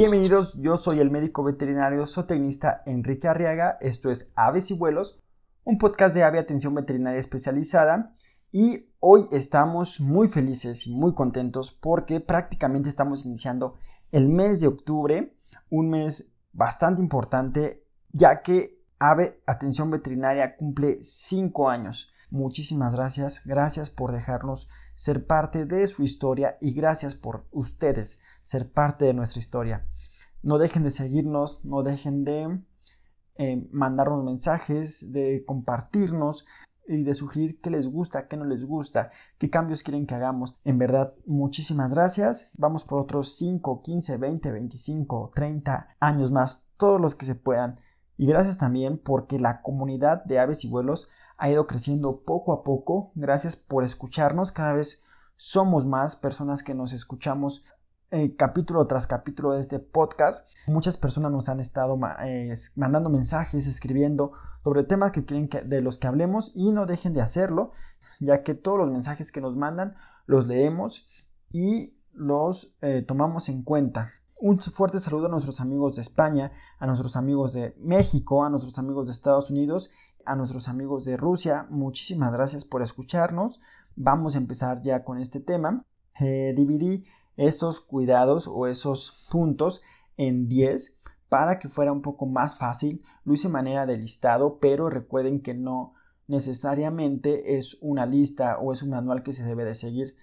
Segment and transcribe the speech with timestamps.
[0.00, 5.22] Bienvenidos, yo soy el médico veterinario zootecnista Enrique Arriaga, esto es Aves y Vuelos,
[5.62, 8.10] un podcast de ave atención veterinaria especializada
[8.50, 13.76] y hoy estamos muy felices y muy contentos porque prácticamente estamos iniciando
[14.10, 15.34] el mes de octubre,
[15.68, 22.08] un mes bastante importante ya que Ave Atención Veterinaria cumple 5 años.
[22.30, 28.70] Muchísimas gracias, gracias por dejarnos ser parte de su historia y gracias por ustedes ser
[28.70, 29.86] parte de nuestra historia.
[30.42, 32.64] No dejen de seguirnos, no dejen de
[33.36, 36.44] eh, mandarnos mensajes, de compartirnos
[36.86, 40.60] y de sugerir qué les gusta, qué no les gusta, qué cambios quieren que hagamos.
[40.64, 42.50] En verdad, muchísimas gracias.
[42.58, 47.78] Vamos por otros 5, 15, 20, 25, 30 años más, todos los que se puedan.
[48.16, 52.62] Y gracias también porque la comunidad de aves y vuelos ha ido creciendo poco a
[52.62, 53.10] poco.
[53.14, 54.52] Gracias por escucharnos.
[54.52, 55.04] Cada vez
[55.36, 57.72] somos más personas que nos escuchamos
[58.12, 60.56] eh, capítulo tras capítulo de este podcast.
[60.66, 64.32] Muchas personas nos han estado eh, mandando mensajes, escribiendo
[64.64, 67.70] sobre temas que quieren que, de los que hablemos y no dejen de hacerlo,
[68.18, 69.94] ya que todos los mensajes que nos mandan
[70.26, 74.10] los leemos y los eh, tomamos en cuenta.
[74.40, 78.78] Un fuerte saludo a nuestros amigos de España, a nuestros amigos de México, a nuestros
[78.78, 79.90] amigos de Estados Unidos
[80.26, 83.58] a nuestros amigos de Rusia, muchísimas gracias por escucharnos.
[83.96, 85.86] Vamos a empezar ya con este tema.
[86.20, 87.04] Dividí
[87.40, 89.82] estos cuidados o esos puntos
[90.18, 90.98] en 10
[91.30, 93.02] para que fuera un poco más fácil.
[93.24, 95.94] Lo hice manera de listado, pero recuerden que no
[96.26, 100.16] necesariamente es una lista o es un manual que se debe de seguir.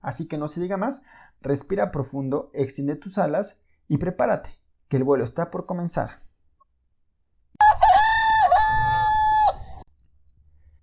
[0.00, 1.04] Así que no se diga más,
[1.40, 4.50] respira profundo, extiende tus alas y prepárate,
[4.88, 6.10] que el vuelo está por comenzar.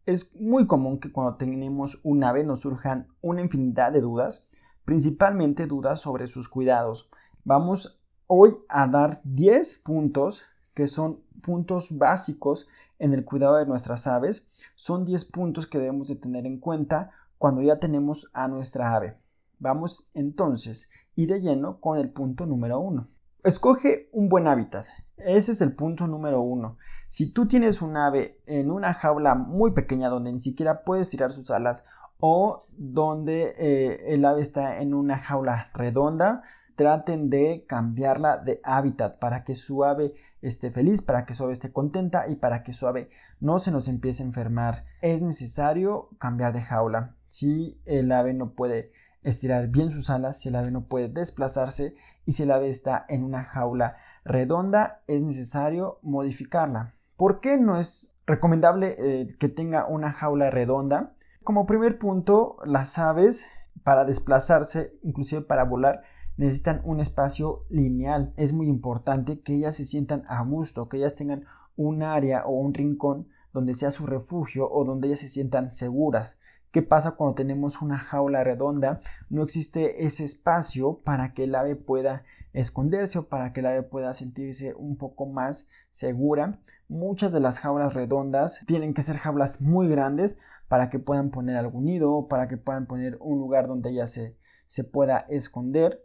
[0.06, 4.55] Es muy común que cuando tenemos un ave nos surjan una infinidad de dudas,
[4.86, 7.10] principalmente dudas sobre sus cuidados.
[7.44, 12.68] Vamos hoy a dar 10 puntos que son puntos básicos
[13.00, 14.72] en el cuidado de nuestras aves.
[14.76, 19.16] Son 10 puntos que debemos de tener en cuenta cuando ya tenemos a nuestra ave.
[19.60, 23.06] Vamos entonces y de lleno con el punto número 1.
[23.44, 24.86] Escoge un buen hábitat.
[25.18, 26.78] Ese es el punto número uno.
[27.08, 31.32] Si tú tienes un ave en una jaula muy pequeña donde ni siquiera puedes tirar
[31.32, 31.86] sus alas
[32.20, 36.42] o donde eh, el ave está en una jaula redonda,
[36.76, 41.54] traten de cambiarla de hábitat para que su ave esté feliz, para que su ave
[41.54, 43.10] esté contenta y para que su ave
[43.40, 44.86] no se nos empiece a enfermar.
[45.02, 47.16] Es necesario cambiar de jaula.
[47.28, 48.92] Si el ave no puede
[49.24, 53.06] estirar bien sus alas, si el ave no puede desplazarse y si el ave está
[53.10, 56.90] en una jaula redonda es necesario modificarla.
[57.18, 61.14] ¿Por qué no es recomendable eh, que tenga una jaula redonda?
[61.46, 63.52] Como primer punto, las aves
[63.84, 66.02] para desplazarse, inclusive para volar,
[66.38, 68.34] necesitan un espacio lineal.
[68.36, 71.46] Es muy importante que ellas se sientan a gusto, que ellas tengan
[71.76, 76.38] un área o un rincón donde sea su refugio o donde ellas se sientan seguras.
[76.72, 79.00] ¿Qué pasa cuando tenemos una jaula redonda?
[79.30, 82.24] No existe ese espacio para que el ave pueda
[82.54, 86.60] esconderse o para que el ave pueda sentirse un poco más segura.
[86.90, 90.38] Muchas de las jaulas redondas tienen que ser jaulas muy grandes
[90.68, 94.38] para que puedan poner algún nido para que puedan poner un lugar donde ella se,
[94.66, 96.04] se pueda esconder.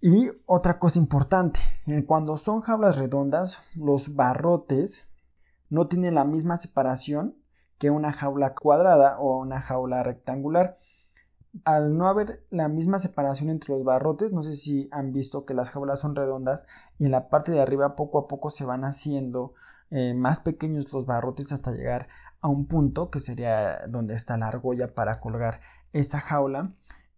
[0.00, 1.60] Y otra cosa importante,
[2.06, 5.10] cuando son jaulas redondas, los barrotes
[5.68, 7.34] no tienen la misma separación
[7.78, 10.74] que una jaula cuadrada o una jaula rectangular.
[11.64, 15.54] Al no haber la misma separación entre los barrotes, no sé si han visto que
[15.54, 16.64] las jaulas son redondas
[16.98, 19.52] y en la parte de arriba poco a poco se van haciendo
[19.90, 22.06] eh, más pequeños los barrotes hasta llegar
[22.40, 25.60] a un punto que sería donde está la argolla para colgar
[25.92, 26.72] esa jaula.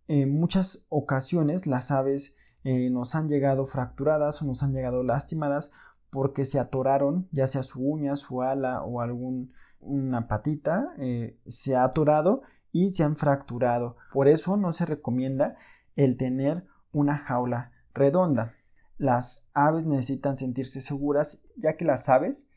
[0.08, 5.72] En muchas ocasiones las aves eh, nos han llegado fracturadas o nos han llegado lastimadas
[6.10, 11.74] porque se atoraron, ya sea su uña, su ala o algún una patita eh, se
[11.74, 13.96] ha atorado y se han fracturado.
[14.12, 15.56] Por eso no se recomienda
[15.96, 18.52] el tener una jaula redonda.
[18.98, 22.50] Las aves necesitan sentirse seguras ya que las aves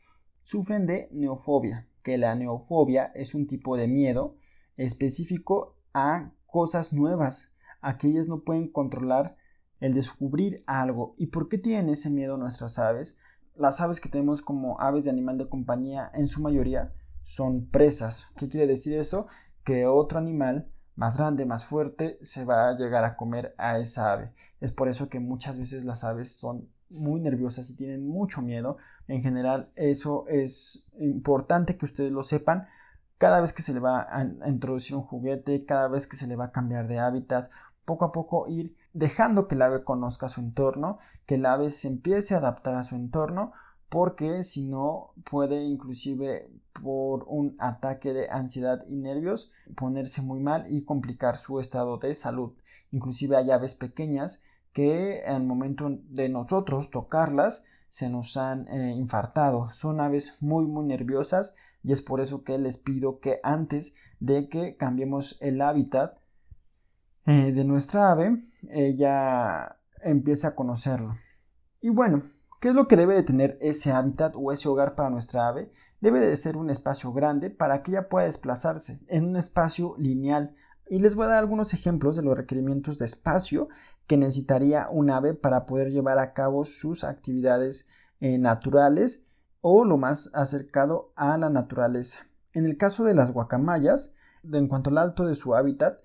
[0.44, 4.36] sufren de neofobia, que la neofobia es un tipo de miedo
[4.78, 9.36] específico a cosas nuevas, a que ellas no pueden controlar
[9.80, 11.16] el descubrir algo.
[11.18, 13.18] ¿Y por qué tienen ese miedo nuestras aves?
[13.56, 16.94] Las aves que tenemos como aves de animal de compañía en su mayoría
[17.24, 18.28] son presas.
[18.38, 19.26] ¿Qué quiere decir eso?
[19.64, 24.12] Que otro animal más grande, más fuerte, se va a llegar a comer a esa
[24.12, 24.32] ave.
[24.60, 28.78] Es por eso que muchas veces las aves son muy nerviosas y tienen mucho miedo.
[29.08, 32.66] En general, eso es importante que ustedes lo sepan.
[33.18, 36.36] Cada vez que se le va a introducir un juguete, cada vez que se le
[36.36, 37.50] va a cambiar de hábitat,
[37.86, 41.88] poco a poco ir dejando que el ave conozca su entorno, que el ave se
[41.88, 43.52] empiece a adaptar a su entorno,
[43.90, 46.50] porque si no puede inclusive
[46.82, 52.14] por un ataque de ansiedad y nervios ponerse muy mal y complicar su estado de
[52.14, 52.52] salud.
[52.92, 54.44] Inclusive hay aves pequeñas
[54.74, 57.66] que al momento de nosotros tocarlas
[57.96, 59.72] se nos han eh, infartado.
[59.72, 64.50] Son aves muy muy nerviosas y es por eso que les pido que antes de
[64.50, 66.20] que cambiemos el hábitat
[67.26, 68.36] eh, de nuestra ave,
[68.70, 71.16] ella empiece a conocerlo.
[71.80, 72.22] Y bueno,
[72.60, 75.70] ¿Qué es lo que debe de tener ese hábitat o ese hogar para nuestra ave?
[76.02, 80.56] Debe de ser un espacio grande para que ella pueda desplazarse en un espacio lineal.
[80.88, 83.68] Y les voy a dar algunos ejemplos de los requerimientos de espacio
[84.08, 89.26] que necesitaría un ave para poder llevar a cabo sus actividades eh, naturales
[89.62, 92.26] o lo más acercado a la naturaleza.
[92.54, 94.14] En el caso de las guacamayas,
[94.44, 96.00] en cuanto al alto de su hábitat,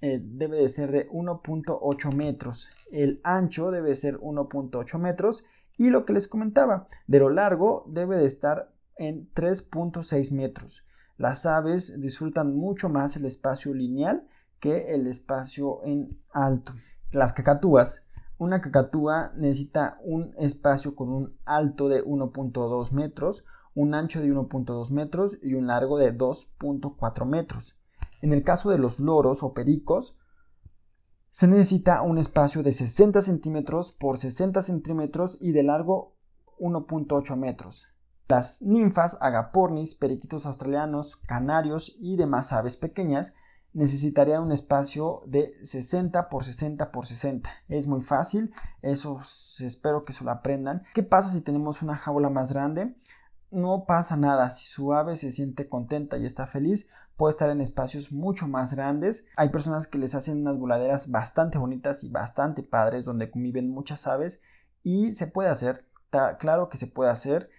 [0.00, 2.70] eh, debe de ser de 1.8 metros.
[2.90, 5.44] El ancho debe ser 1.8 metros
[5.76, 10.84] y lo que les comentaba, de lo largo debe de estar en 3.6 metros.
[11.18, 14.26] Las aves disfrutan mucho más el espacio lineal
[14.58, 16.72] que el espacio en alto.
[17.12, 18.06] Las cacatúas.
[18.38, 24.92] Una cacatúa necesita un espacio con un alto de 1.2 metros, un ancho de 1.2
[24.92, 27.76] metros y un largo de 2.4 metros.
[28.22, 30.18] En el caso de los loros o pericos,
[31.30, 36.14] se necesita un espacio de 60 centímetros por 60 centímetros y de largo
[36.60, 37.86] 1.8 metros.
[38.28, 43.34] Las ninfas, agapornis, periquitos australianos, canarios y demás aves pequeñas
[43.72, 47.50] necesitarían un espacio de 60 por 60 por 60.
[47.68, 48.52] Es muy fácil,
[48.82, 49.20] eso
[49.60, 50.82] espero que se lo aprendan.
[50.94, 52.94] ¿Qué pasa si tenemos una jaula más grande?
[53.52, 57.60] No pasa nada, si su ave se siente contenta y está feliz, puede estar en
[57.60, 59.26] espacios mucho más grandes.
[59.36, 64.06] Hay personas que les hacen unas voladeras bastante bonitas y bastante padres donde conviven muchas
[64.06, 64.42] aves
[64.82, 65.84] y se puede hacer,
[66.38, 67.50] claro que se puede hacer.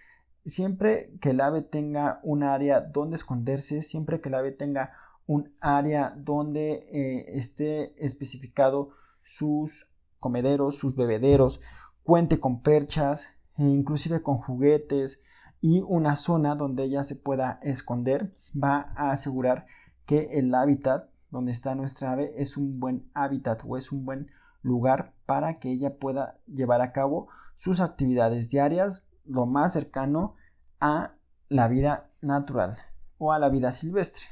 [0.44, 4.92] Siempre que el ave tenga un área donde esconderse, siempre que el ave tenga
[5.26, 8.90] un área donde eh, esté especificado
[9.22, 11.60] sus comederos, sus bebederos,
[12.02, 15.22] cuente con perchas, e inclusive con juguetes,
[15.60, 18.30] y una zona donde ella se pueda esconder
[18.62, 19.66] va a asegurar
[20.06, 24.30] que el hábitat donde está nuestra ave es un buen hábitat o es un buen
[24.62, 30.34] lugar para que ella pueda llevar a cabo sus actividades diarias lo más cercano
[30.80, 31.12] a
[31.48, 32.76] la vida natural
[33.18, 34.26] o a la vida silvestre.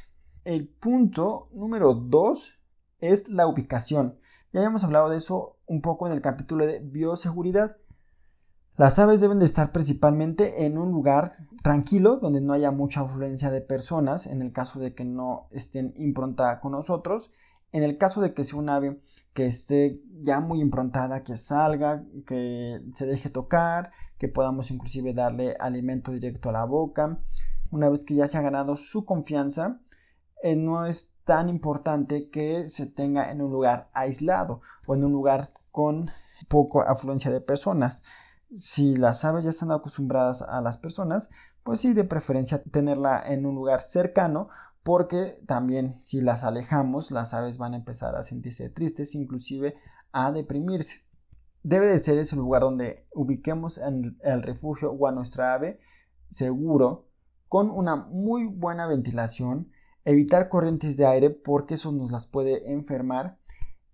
[0.45, 2.61] El punto número 2
[3.01, 4.19] es la ubicación.
[4.53, 7.77] Ya habíamos hablado de eso un poco en el capítulo de bioseguridad.
[8.77, 11.31] Las aves deben de estar principalmente en un lugar
[11.63, 15.93] tranquilo donde no haya mucha afluencia de personas en el caso de que no estén
[15.97, 17.31] improntada con nosotros.
[17.73, 18.99] En el caso de que sea un ave
[19.35, 25.55] que esté ya muy improntada, que salga, que se deje tocar, que podamos inclusive darle
[25.61, 27.19] alimento directo a la boca.
[27.71, 29.79] Una vez que ya se ha ganado su confianza,
[30.43, 35.13] eh, no es tan importante que se tenga en un lugar aislado o en un
[35.13, 36.11] lugar con
[36.49, 38.03] poca afluencia de personas
[38.53, 41.31] si las aves ya están acostumbradas a las personas,
[41.63, 44.49] pues sí, de preferencia tenerla en un lugar cercano,
[44.83, 49.75] porque también si las alejamos, las aves van a empezar a sentirse tristes, inclusive
[50.13, 51.03] a deprimirse.
[51.63, 55.79] Debe de ser ese lugar donde ubiquemos el, el refugio o a nuestra ave
[56.29, 57.07] seguro,
[57.49, 59.71] con una muy buena ventilación,
[60.05, 63.39] evitar corrientes de aire porque eso nos las puede enfermar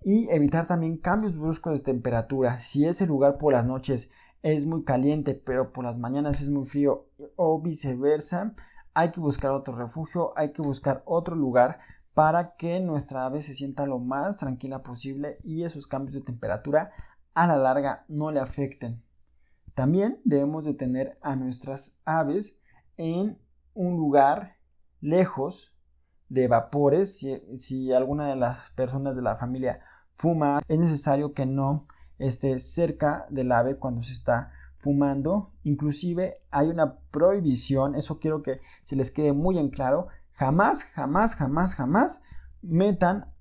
[0.02, 2.58] y evitar también cambios bruscos de temperatura.
[2.58, 6.64] Si ese lugar por las noches es muy caliente, pero por las mañanas es muy
[6.66, 8.54] frío o viceversa,
[8.94, 11.78] hay que buscar otro refugio, hay que buscar otro lugar
[12.14, 16.90] para que nuestra ave se sienta lo más tranquila posible y esos cambios de temperatura
[17.34, 19.02] a la larga no le afecten.
[19.74, 22.60] También debemos de tener a nuestras aves
[22.96, 23.38] en
[23.74, 24.56] un lugar
[25.00, 25.75] lejos
[26.28, 27.18] de vapores.
[27.18, 29.80] Si, si alguna de las personas de la familia
[30.12, 31.86] fuma, es necesario que no
[32.18, 35.52] esté cerca del ave cuando se está fumando.
[35.62, 40.08] Inclusive hay una prohibición, eso quiero que se les quede muy en claro.
[40.32, 42.22] Jamás, jamás, jamás, jamás
[42.62, 43.32] metan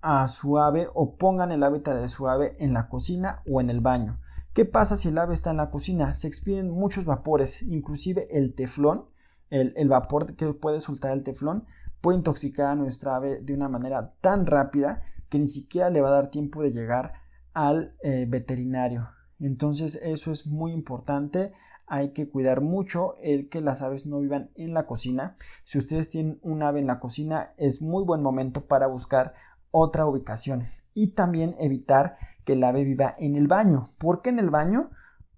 [0.00, 3.70] a su ave o pongan el hábitat de su ave en la cocina o en
[3.70, 4.20] el baño.
[4.52, 6.14] ¿Qué pasa si el ave está en la cocina?
[6.14, 9.08] Se expiden muchos vapores, inclusive el teflón,
[9.50, 11.66] el, el vapor que puede soltar el teflón,
[12.04, 16.08] puede intoxicar a nuestra ave de una manera tan rápida que ni siquiera le va
[16.08, 17.14] a dar tiempo de llegar
[17.54, 19.08] al eh, veterinario.
[19.40, 21.50] Entonces eso es muy importante.
[21.86, 25.34] Hay que cuidar mucho el que las aves no vivan en la cocina.
[25.64, 29.32] Si ustedes tienen un ave en la cocina es muy buen momento para buscar
[29.70, 33.88] otra ubicación y también evitar que el ave viva en el baño.
[33.98, 34.90] ¿Por qué en el baño?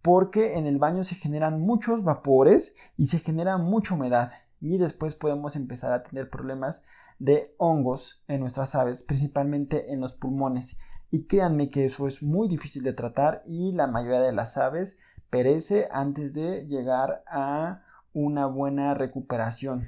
[0.02, 5.14] Porque en el baño se generan muchos vapores y se genera mucha humedad y después
[5.14, 6.84] podemos empezar a tener problemas
[7.18, 10.78] de hongos en nuestras aves, principalmente en los pulmones.
[11.10, 15.00] Y créanme que eso es muy difícil de tratar y la mayoría de las aves
[15.30, 17.82] perece antes de llegar a
[18.12, 19.82] una buena recuperación.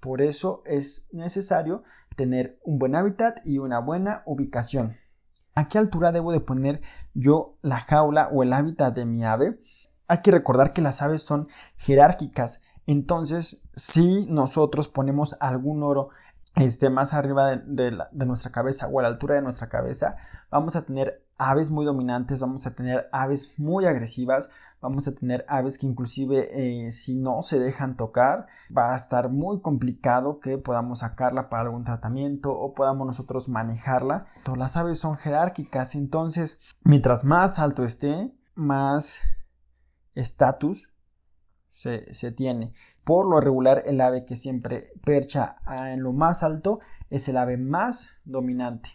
[0.00, 1.82] Por eso es necesario
[2.16, 4.92] tener un buen hábitat y una buena ubicación.
[5.54, 6.80] ¿A qué altura debo de poner
[7.14, 9.58] yo la jaula o el hábitat de mi ave?
[10.06, 12.64] Hay que recordar que las aves son jerárquicas.
[12.86, 16.08] Entonces, si nosotros ponemos algún oro
[16.56, 20.16] este, más arriba de, nuestra cabeza o a la altura de nuestra cabeza,
[20.50, 24.50] vamos a tener aves muy dominantes, vamos a tener aves muy agresivas,
[24.80, 29.28] vamos a tener aves que inclusive eh, si no se dejan tocar va a estar
[29.28, 34.24] muy complicado que podamos sacarla para algún tratamiento o podamos nosotros manejarla.
[34.44, 39.24] Todas las aves son jerárquicas, entonces mientras más alto esté, más
[40.14, 40.95] estatus
[41.76, 42.72] se, se, tiene.
[43.04, 45.56] Por lo regular, el ave que siempre percha
[45.92, 46.80] en lo más alto
[47.10, 48.90] es el ave más dominante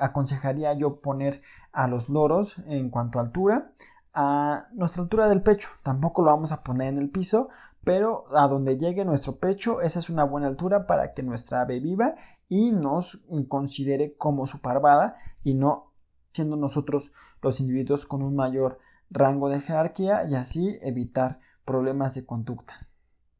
[0.00, 1.42] aconsejaría yo poner
[1.72, 3.72] a los loros en cuanto a altura
[4.14, 5.68] a nuestra altura del pecho.
[5.84, 7.48] Tampoco lo vamos a poner en el piso,
[7.84, 11.78] pero a donde llegue nuestro pecho, esa es una buena altura para que nuestra ave
[11.78, 12.14] viva
[12.48, 15.14] y nos considere como su parvada
[15.44, 15.92] y no
[16.32, 18.78] siendo nosotros los individuos con un mayor
[19.10, 21.38] rango de jerarquía y así evitar
[21.70, 22.74] problemas de conducta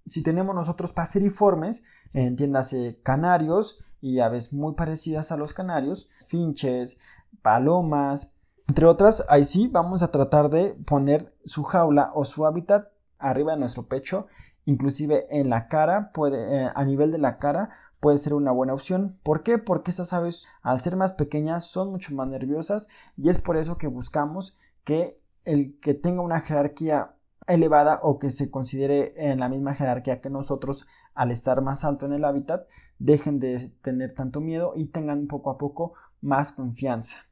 [0.08, 6.98] si tenemos nosotros paseriformes, entiéndase canarios y aves muy parecidas a los canarios, finches,
[7.42, 8.34] palomas,
[8.68, 13.52] entre otras, ahí sí vamos a tratar de poner su jaula o su hábitat arriba
[13.52, 14.26] de nuestro pecho,
[14.64, 17.70] inclusive en la cara, puede, eh, a nivel de la cara
[18.00, 19.18] puede ser una buena opción.
[19.24, 19.58] ¿Por qué?
[19.58, 23.78] Porque esas aves al ser más pequeñas son mucho más nerviosas y es por eso
[23.78, 27.14] que buscamos que el que tenga una jerarquía
[27.48, 32.06] elevada o que se considere en la misma jerarquía que nosotros al estar más alto
[32.06, 32.66] en el hábitat
[32.98, 37.24] dejen de tener tanto miedo y tengan poco a poco más confianza.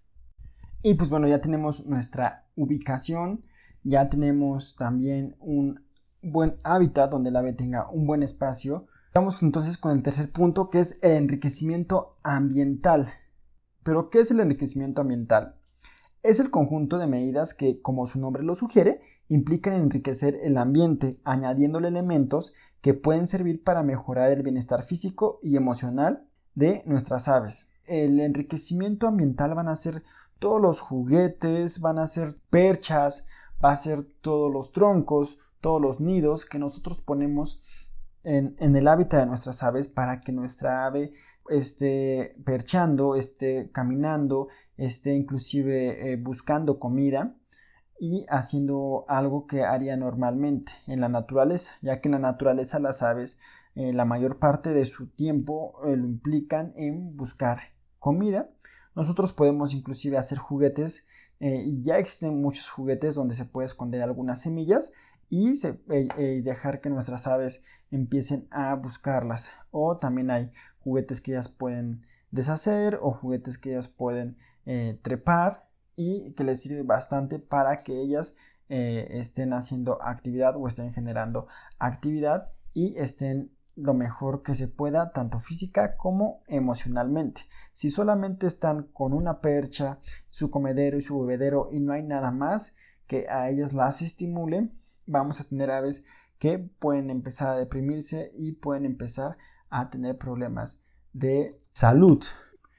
[0.83, 3.45] Y pues bueno, ya tenemos nuestra ubicación,
[3.83, 5.81] ya tenemos también un
[6.23, 8.85] buen hábitat donde el ave tenga un buen espacio.
[9.15, 13.07] Vamos entonces con el tercer punto que es el enriquecimiento ambiental.
[13.83, 15.57] Pero ¿qué es el enriquecimiento ambiental?
[16.23, 21.21] Es el conjunto de medidas que, como su nombre lo sugiere, implican enriquecer el ambiente,
[21.25, 27.73] añadiéndole elementos que pueden servir para mejorar el bienestar físico y emocional de nuestras aves.
[27.87, 30.03] El enriquecimiento ambiental van a ser
[30.39, 33.27] todos los juguetes, van a ser perchas,
[33.65, 37.93] va a ser todos los troncos, todos los nidos que nosotros ponemos
[38.23, 41.13] en, el hábitat de nuestras aves para que nuestra ave
[41.49, 47.37] esté perchando, esté caminando, esté inclusive eh, buscando comida
[47.99, 53.03] y haciendo algo que haría normalmente en la naturaleza, ya que en la naturaleza las
[53.03, 53.39] aves
[53.75, 57.59] eh, la mayor parte de su tiempo eh, lo implican en buscar
[57.99, 58.49] comida.
[58.95, 64.41] Nosotros podemos inclusive hacer juguetes eh, ya existen muchos juguetes donde se puede esconder algunas
[64.41, 64.95] semillas
[65.29, 65.53] y
[66.43, 69.53] dejar que nuestras aves empiecen a buscarlas.
[69.71, 72.01] O también hay juguetes que ellas pueden
[72.31, 74.39] deshacer o juguetes que ellas pueden
[75.03, 75.66] trepar
[75.97, 78.35] y que les sirve bastante para que ellas
[78.69, 81.49] eh, estén haciendo actividad o estén generando
[81.79, 87.43] actividad y estén lo mejor que se pueda, tanto física como emocionalmente.
[87.73, 89.99] Si solamente están con una percha,
[90.31, 92.77] su comedero y su bebedero y no hay nada más
[93.07, 94.71] que a ellas las estimule,
[95.07, 96.07] vamos a tener aves
[96.39, 99.37] que pueden empezar a deprimirse y pueden empezar
[99.69, 102.23] a tener problemas de salud.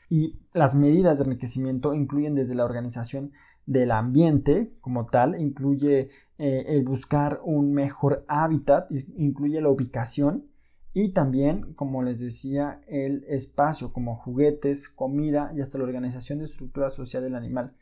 [0.09, 3.31] Y las medidas de enriquecimiento incluyen desde la organización
[3.65, 10.49] del ambiente como tal, incluye eh, el buscar un mejor hábitat, incluye la ubicación
[10.93, 16.45] y también, como les decía, el espacio como juguetes, comida y hasta la organización de
[16.45, 17.73] estructura social del animal,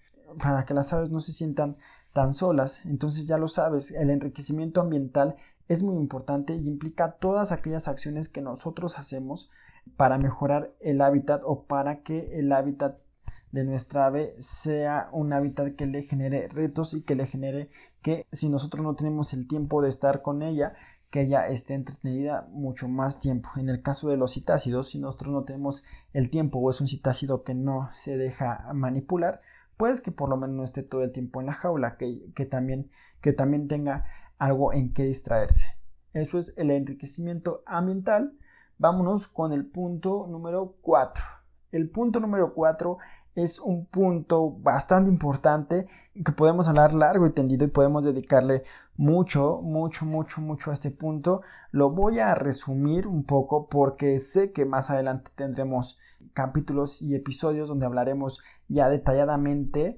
[0.41, 1.75] para que las aves no se sientan
[2.13, 2.87] tan solas.
[2.87, 5.35] Entonces ya lo sabes, el enriquecimiento ambiental
[5.67, 9.49] es muy importante y implica todas aquellas acciones que nosotros hacemos
[9.97, 12.97] para mejorar el hábitat o para que el hábitat
[13.51, 17.69] de nuestra ave sea un hábitat que le genere retos y que le genere
[18.01, 20.73] que si nosotros no tenemos el tiempo de estar con ella,
[21.09, 23.49] que ella esté entretenida mucho más tiempo.
[23.55, 26.87] En el caso de los citácidos, si nosotros no tenemos el tiempo o es un
[26.87, 29.39] citácido que no se deja manipular,
[29.77, 32.45] pues que por lo menos no esté todo el tiempo en la jaula, que, que,
[32.45, 32.89] también,
[33.21, 34.05] que también tenga
[34.37, 35.67] algo en que distraerse.
[36.13, 38.37] Eso es el enriquecimiento ambiental
[38.77, 41.23] Vámonos con el punto número 4.
[41.71, 42.97] El punto número 4
[43.35, 48.63] es un punto bastante importante que podemos hablar largo y tendido y podemos dedicarle
[48.97, 51.41] mucho, mucho, mucho, mucho a este punto.
[51.71, 55.97] Lo voy a resumir un poco porque sé que más adelante tendremos
[56.33, 59.97] capítulos y episodios donde hablaremos ya detalladamente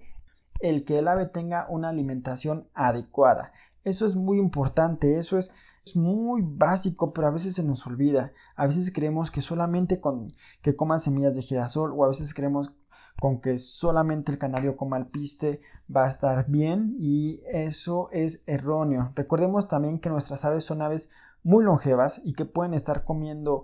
[0.59, 3.51] el que el ave tenga una alimentación adecuada.
[3.87, 5.53] Eso es muy importante, eso es
[5.95, 8.33] muy básico, pero a veces se nos olvida.
[8.57, 12.75] A veces creemos que solamente con que coman semillas de girasol o a veces creemos
[13.21, 15.61] con que solamente el canario coma alpiste
[15.93, 19.13] va a estar bien y eso es erróneo.
[19.15, 21.11] Recordemos también que nuestras aves son aves
[21.43, 23.63] muy longevas y que pueden estar comiendo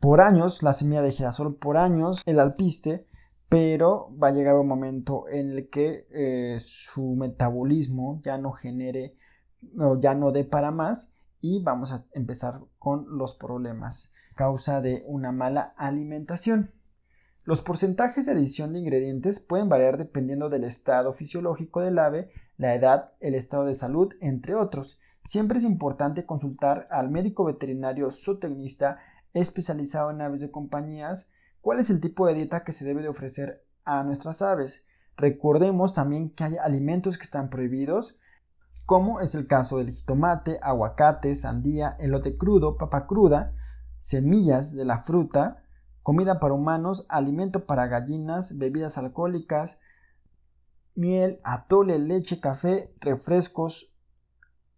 [0.00, 3.06] por años la semilla de girasol, por años el alpiste,
[3.50, 9.14] pero va a llegar un momento en el que eh, su metabolismo ya no genere
[9.78, 15.04] o ya no dé para más y vamos a empezar con los problemas causa de
[15.06, 16.70] una mala alimentación.
[17.44, 22.74] Los porcentajes de adición de ingredientes pueden variar dependiendo del estado fisiológico del ave, la
[22.74, 25.00] edad, el estado de salud, entre otros.
[25.24, 28.98] Siempre es importante consultar al médico veterinario zootecnista
[29.32, 33.08] especializado en aves de compañías cuál es el tipo de dieta que se debe de
[33.08, 34.86] ofrecer a nuestras aves.
[35.16, 38.18] Recordemos también que hay alimentos que están prohibidos,
[38.86, 43.54] como es el caso del jitomate, aguacate, sandía, elote crudo, papa cruda,
[43.98, 45.62] semillas de la fruta,
[46.02, 49.80] comida para humanos, alimento para gallinas, bebidas alcohólicas,
[50.94, 53.94] miel, atole, leche, café, refrescos,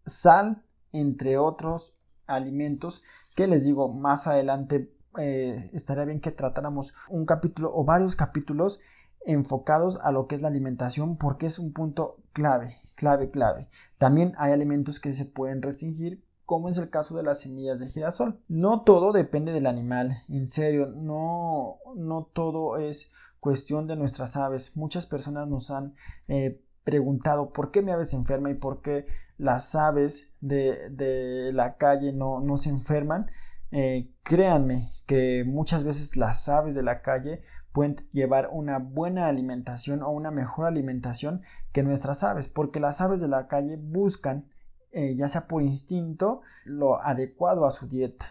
[0.04, 3.02] sal, entre otros alimentos
[3.36, 8.80] que les digo más adelante eh, estaría bien que tratáramos un capítulo o varios capítulos
[9.26, 13.68] enfocados a lo que es la alimentación porque es un punto clave, clave, clave.
[13.98, 17.88] También hay alimentos que se pueden restringir como es el caso de las semillas de
[17.88, 18.40] girasol.
[18.48, 24.76] No todo depende del animal, en serio, no, no todo es cuestión de nuestras aves.
[24.76, 25.94] Muchas personas nos han
[26.28, 29.06] eh, preguntado por qué mi ave se enferma y por qué
[29.38, 33.26] las aves de, de la calle no, no se enferman.
[33.70, 37.40] Eh, créanme que muchas veces las aves de la calle
[37.74, 43.20] pueden llevar una buena alimentación o una mejor alimentación que nuestras aves, porque las aves
[43.20, 44.48] de la calle buscan
[44.94, 48.26] eh, ya sea por instinto, lo adecuado a su dieta.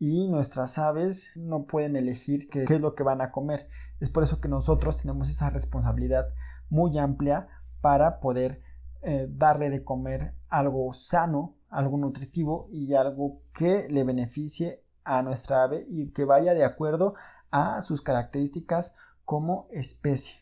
[0.00, 3.68] Y nuestras aves no pueden elegir qué, es lo que van a comer.
[4.00, 6.26] Es por eso que nosotros tenemos esa responsabilidad
[6.68, 7.46] muy amplia
[7.80, 8.60] para poder
[9.02, 15.62] eh, darle de comer algo sano, algo nutritivo y algo que le beneficie a nuestra
[15.62, 17.14] ave y que vaya de acuerdo
[17.52, 20.40] a sus características como especie.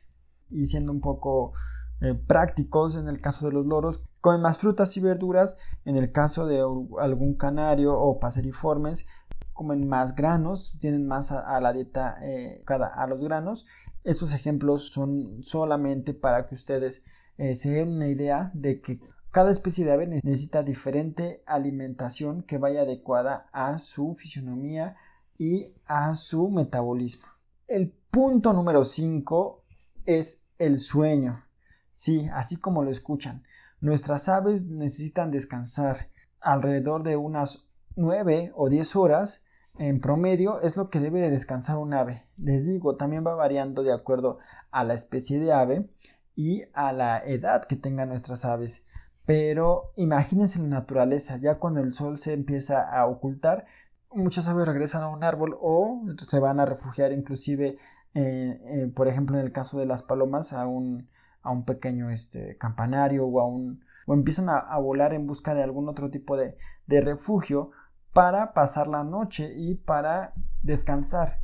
[0.48, 1.52] Y siendo un poco
[2.00, 6.10] eh, prácticos en el caso de los loros, comen más frutas y verduras, en el
[6.10, 6.60] caso de
[6.98, 9.06] algún canario o paseriformes,
[9.52, 13.66] comen más granos, tienen más a, la dieta eh, cada, a los granos.
[14.04, 17.04] Estos ejemplos son solamente para que ustedes
[17.36, 18.98] eh, se den una idea de que
[19.30, 24.96] cada especie de ave necesita diferente alimentación que vaya adecuada a su fisionomía
[25.40, 27.26] y a su metabolismo.
[27.66, 29.62] El punto número 5
[30.04, 31.42] es el sueño.
[31.90, 33.42] Sí, así como lo escuchan.
[33.80, 36.10] Nuestras aves necesitan descansar
[36.42, 39.46] alrededor de unas 9 o 10 horas
[39.78, 42.22] en promedio es lo que debe de descansar un ave.
[42.36, 45.88] Les digo, también va variando de acuerdo a la especie de ave
[46.36, 48.88] y a la edad que tengan nuestras aves.
[49.24, 53.64] Pero imagínense la naturaleza, ya cuando el sol se empieza a ocultar,
[54.12, 57.76] muchas aves regresan a un árbol o se van a refugiar inclusive,
[58.14, 61.08] eh, eh, por ejemplo en el caso de las palomas, a un,
[61.42, 65.62] a un pequeño este, campanario o a un o empiezan a, volar en busca de
[65.62, 67.70] algún otro tipo de, de refugio
[68.12, 71.40] para pasar la noche y para descansar.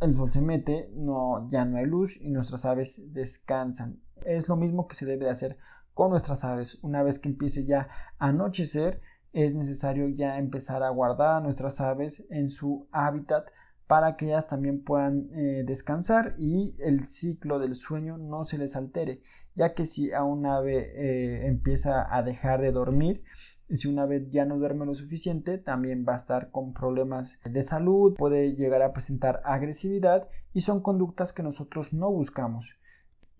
[0.00, 4.02] El sol se mete, no, ya no hay luz y nuestras aves descansan.
[4.24, 5.58] Es lo mismo que se debe de hacer
[5.94, 6.80] con nuestras aves.
[6.82, 7.86] Una vez que empiece ya
[8.18, 9.00] a anochecer,
[9.32, 13.48] es necesario ya empezar a guardar a nuestras aves en su hábitat
[13.90, 18.76] para que ellas también puedan eh, descansar y el ciclo del sueño no se les
[18.76, 19.20] altere,
[19.56, 23.24] ya que si a un ave eh, empieza a dejar de dormir,
[23.68, 27.62] si una ave ya no duerme lo suficiente, también va a estar con problemas de
[27.62, 32.76] salud, puede llegar a presentar agresividad y son conductas que nosotros no buscamos.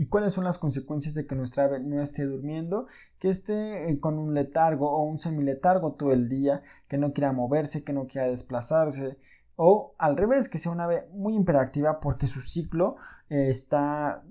[0.01, 2.87] ¿Y cuáles son las consecuencias de que nuestra ave no esté durmiendo?
[3.19, 7.35] Que esté eh, con un letargo o un semiletargo todo el día, que no quiera
[7.35, 9.19] moverse, que no quiera desplazarse,
[9.57, 12.97] o al revés, que sea una ave muy hiperactiva porque su ciclo
[13.29, 14.25] eh, está,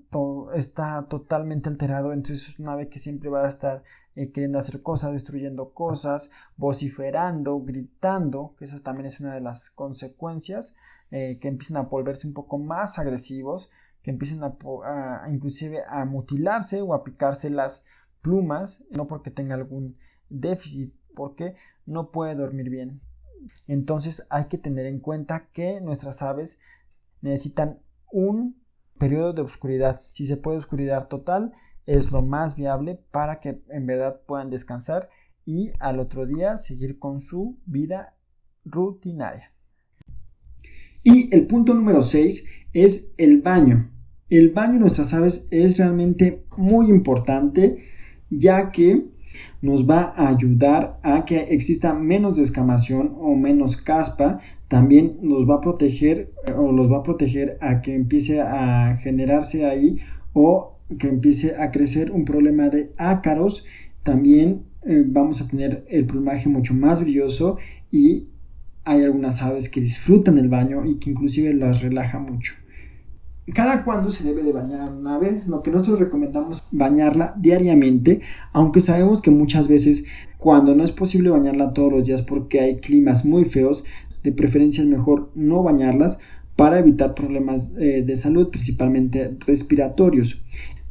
[0.54, 3.84] está totalmente alterado, entonces es una ave que siempre va a estar
[4.16, 9.70] eh, queriendo hacer cosas, destruyendo cosas, vociferando, gritando, que esa también es una de las
[9.70, 10.74] consecuencias
[11.10, 16.94] que empiecen a volverse un poco más agresivos, que empiecen a, inclusive a mutilarse o
[16.94, 17.84] a picarse las
[18.22, 19.96] plumas, no porque tenga algún
[20.28, 21.54] déficit, porque
[21.86, 23.00] no puede dormir bien.
[23.66, 26.60] Entonces hay que tener en cuenta que nuestras aves
[27.20, 28.62] necesitan un
[28.98, 30.00] periodo de oscuridad.
[30.06, 31.52] Si se puede oscuridad total,
[31.86, 35.08] es lo más viable para que en verdad puedan descansar
[35.44, 38.14] y al otro día seguir con su vida
[38.64, 39.52] rutinaria.
[41.02, 43.90] Y el punto número 6 es el baño.
[44.28, 47.78] El baño de nuestras aves es realmente muy importante
[48.30, 49.06] ya que
[49.62, 54.40] nos va a ayudar a que exista menos descamación o menos caspa.
[54.68, 59.66] También nos va a proteger o los va a proteger a que empiece a generarse
[59.66, 59.98] ahí
[60.32, 63.64] o que empiece a crecer un problema de ácaros.
[64.02, 67.58] También eh, vamos a tener el plumaje mucho más brilloso
[67.90, 68.28] y
[68.84, 72.54] hay algunas aves que disfrutan el baño y que inclusive las relaja mucho.
[73.54, 78.20] Cada cuándo se debe de bañar una ave, lo que nosotros recomendamos bañarla diariamente,
[78.52, 80.04] aunque sabemos que muchas veces
[80.38, 83.84] cuando no es posible bañarla todos los días porque hay climas muy feos,
[84.22, 86.18] de preferencia es mejor no bañarlas
[86.56, 90.42] para evitar problemas eh, de salud, principalmente respiratorios.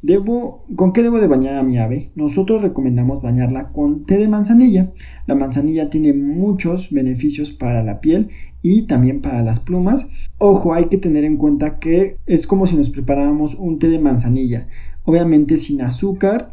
[0.01, 2.09] Debo, ¿Con qué debo de bañar a mi ave?
[2.15, 4.93] Nosotros recomendamos bañarla con té de manzanilla.
[5.27, 8.29] La manzanilla tiene muchos beneficios para la piel
[8.61, 10.09] y también para las plumas.
[10.37, 13.99] Ojo, hay que tener en cuenta que es como si nos preparáramos un té de
[13.99, 14.67] manzanilla.
[15.03, 16.51] Obviamente sin azúcar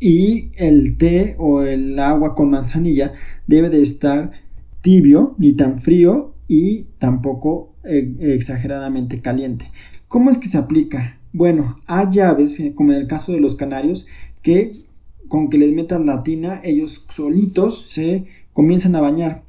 [0.00, 3.12] y el té o el agua con manzanilla
[3.46, 4.32] debe de estar
[4.80, 9.70] tibio, ni tan frío y tampoco eh, exageradamente caliente.
[10.08, 11.18] ¿Cómo es que se aplica?
[11.32, 14.06] Bueno, hay aves, eh, como en el caso de los canarios,
[14.42, 14.72] que
[15.28, 19.44] con que les metan la tina, ellos solitos se comienzan a bañar.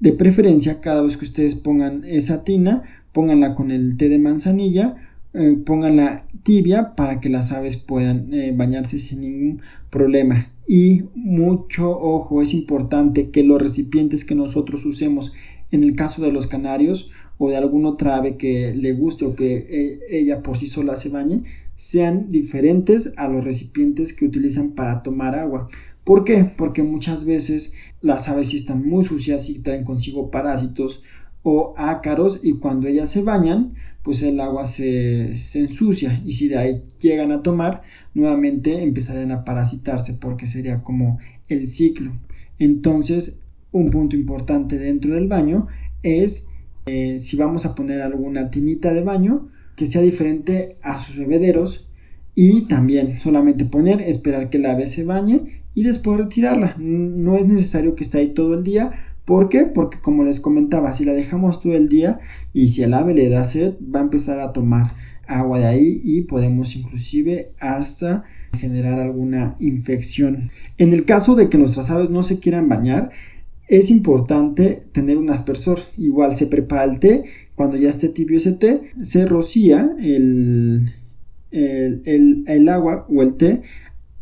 [0.00, 2.82] De preferencia, cada vez que ustedes pongan esa tina,
[3.12, 4.96] pónganla con el té de manzanilla,
[5.34, 10.50] eh, pónganla tibia para que las aves puedan eh, bañarse sin ningún problema.
[10.66, 15.34] Y mucho ojo, es importante que los recipientes que nosotros usemos
[15.70, 19.34] en el caso de los canarios o de alguna otra ave que le guste o
[19.34, 21.42] que eh, ella por sí sola se bañe,
[21.74, 25.68] sean diferentes a los recipientes que utilizan para tomar agua.
[26.04, 26.44] ¿Por qué?
[26.56, 31.02] Porque muchas veces las aves sí están muy sucias y traen consigo parásitos
[31.42, 36.58] o ácaros y cuando ellas se bañan, pues el agua se, ensucia y si de
[36.58, 37.82] ahí llegan a tomar,
[38.14, 42.12] nuevamente empezarían a parasitarse porque sería como el ciclo.
[42.58, 43.40] Entonces,
[43.72, 45.66] un punto importante dentro del baño
[46.02, 46.48] es
[46.86, 51.86] eh, si vamos a poner alguna tinita de baño que sea diferente a sus bebederos
[52.34, 56.76] y también solamente poner, esperar que la ave se bañe y después retirarla.
[56.78, 58.90] No es necesario que esté ahí todo el día.
[59.24, 59.64] ¿Por qué?
[59.64, 62.20] Porque como les comentaba, si la dejamos todo el día
[62.52, 64.92] y si el ave le da sed, va a empezar a tomar
[65.26, 68.24] agua de ahí y podemos inclusive hasta
[68.58, 70.50] generar alguna infección.
[70.76, 73.08] En el caso de que nuestras aves no se quieran bañar,
[73.66, 75.78] es importante tener un aspersor.
[75.96, 80.92] Igual se prepara el té, cuando ya esté tibio ese té, se rocía el,
[81.52, 83.62] el, agua o el té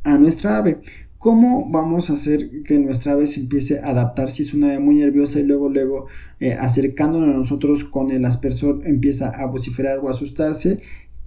[0.04, 0.78] a nuestra ave.
[1.18, 4.78] ¿Cómo vamos a hacer que nuestra ave se empiece a adaptar si es una ave
[4.78, 6.06] muy nerviosa y luego, luego
[6.38, 10.80] eh, acercándonos a nosotros con el aspersor empieza a vociferar o asustarse?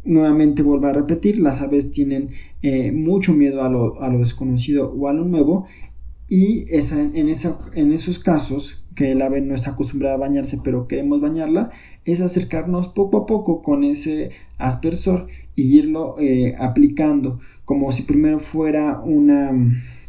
[0.06, 2.30] Nuevamente vuelvo a repetir, las aves tienen
[2.62, 5.68] eh, mucho miedo a lo, a lo desconocido o a lo nuevo
[6.30, 11.20] y en, en esos casos que el ave no está acostumbrada a bañarse pero queremos
[11.20, 11.70] bañarla,
[12.06, 18.40] es acercarnos poco a poco con ese aspersor y irlo eh, aplicando como si primero
[18.40, 19.52] fuera una,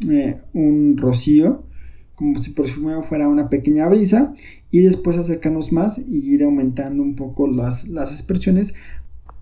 [0.09, 1.63] eh, un rocío,
[2.15, 4.33] como si primero fuera una pequeña brisa
[4.71, 8.73] y después acercarnos más y ir aumentando un poco las, las expresiones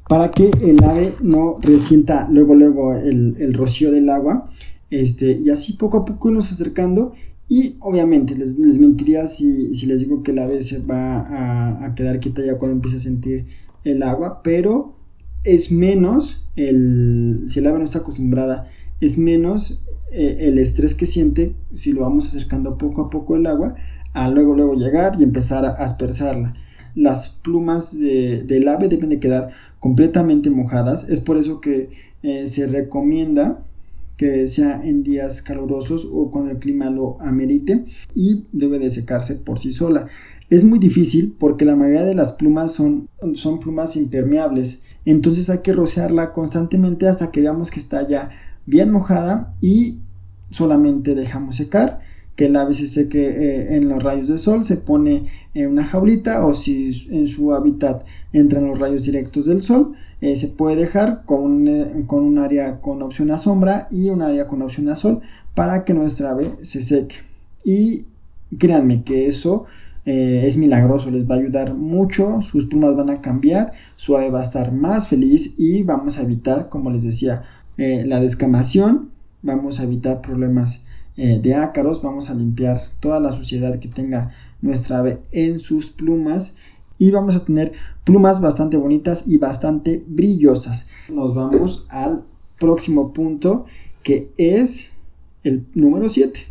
[0.08, 4.50] para que el ave no resienta luego luego el, el rocío del agua
[4.92, 7.14] este, y así poco a poco irnos acercando.
[7.52, 12.46] Y obviamente les, mentiría si, les digo que la ave se va a, quedar quieta
[12.46, 13.46] ya cuando empiece a sentir
[13.84, 14.96] el agua, pero
[15.44, 18.70] es menos, el, si el ave no está acostumbrada,
[19.02, 19.84] es menos
[20.14, 23.76] eh, el estrés que siente si lo vamos acercando poco a poco el agua,
[24.14, 26.54] a luego luego llegar y empezar a aspersarla.
[26.96, 31.90] Las plumas del ave deben de quedar completamente mojadas, es por eso que
[32.24, 33.66] eh, se recomienda
[34.18, 39.36] que sea en días calurosos o cuando el clima lo amerite y debe de secarse
[39.36, 40.08] por sí sola.
[40.50, 45.60] Es muy difícil porque la mayoría de las plumas son, son plumas impermeables, entonces hay
[45.60, 48.30] que rociarla constantemente hasta que veamos que está ya
[48.66, 50.00] bien mojada y
[50.50, 52.00] solamente dejamos secar
[52.36, 55.84] que el ave se seque eh, en los rayos del sol, se pone en una
[55.84, 60.76] jaulita o si en su hábitat entran los rayos directos del sol, eh, se puede
[60.76, 64.88] dejar con un, con un área con opción a sombra y un área con opción
[64.90, 65.22] a sol
[65.56, 67.16] para que nuestra ave se seque.
[67.64, 68.06] Y
[68.58, 69.66] créanme que eso
[70.06, 74.32] eh, es milagroso, les va a ayudar mucho, sus plumas van a cambiar, su ave
[74.32, 77.44] va a estar más feliz y vamos a evitar, como les decía,
[77.78, 79.12] eh, la descamación,
[79.44, 80.86] vamos a evitar problemas
[81.18, 84.32] eh, de ácaros, vamos a limpiar toda la suciedad que tenga
[84.62, 86.56] nuestra ave en sus plumas
[87.02, 87.72] y vamos a tener
[88.04, 90.90] plumas bastante bonitas y bastante brillosas.
[91.10, 92.26] Nos vamos al
[92.60, 93.66] próximo punto
[94.04, 94.94] que es
[95.44, 96.42] el número 7.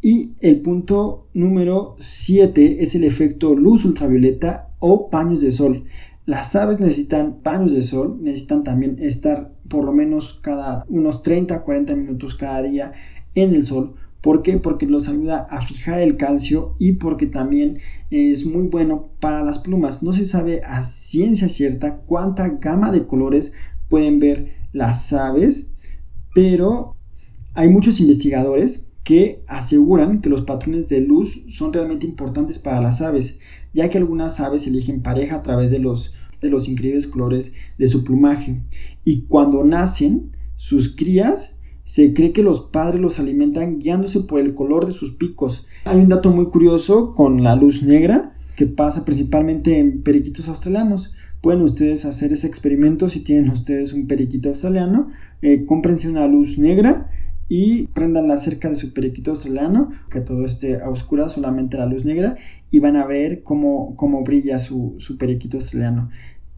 [0.00, 5.84] Y el punto número 7 es el efecto luz ultravioleta o paños de sol.
[6.24, 11.62] Las aves necesitan paños de sol, necesitan también estar por lo menos cada unos 30
[11.64, 12.92] 40 minutos cada día
[13.34, 13.92] en el sol.
[14.22, 14.56] ¿Por qué?
[14.56, 17.78] Porque los ayuda a fijar el calcio y porque también
[18.10, 20.02] es muy bueno para las plumas.
[20.02, 23.52] No se sabe a ciencia cierta cuánta gama de colores
[23.88, 25.74] pueden ver las aves,
[26.34, 26.94] pero
[27.54, 33.00] hay muchos investigadores que aseguran que los patrones de luz son realmente importantes para las
[33.00, 33.40] aves,
[33.72, 37.86] ya que algunas aves eligen pareja a través de los, de los increíbles colores de
[37.86, 38.60] su plumaje.
[39.04, 44.54] Y cuando nacen, sus crías se cree que los padres los alimentan guiándose por el
[44.54, 45.64] color de sus picos.
[45.88, 51.14] Hay un dato muy curioso con la luz negra que pasa principalmente en periquitos australianos.
[51.40, 55.08] Pueden ustedes hacer ese experimento si tienen ustedes un periquito australiano.
[55.40, 57.10] Eh, cómprense una luz negra
[57.48, 61.86] y prendan la cerca de su periquito australiano, que todo esté a oscuras, solamente la
[61.86, 62.36] luz negra,
[62.70, 66.10] y van a ver cómo, cómo brilla su, su periquito australiano.